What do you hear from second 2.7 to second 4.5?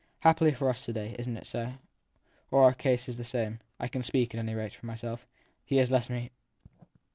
case is the same. I can speak, at